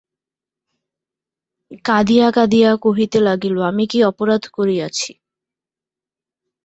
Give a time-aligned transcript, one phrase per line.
[1.85, 5.11] কাঁদিয়া কাঁদিয়া কহিতে লাগিল, আমি কী অপরাধ করিয়াছি?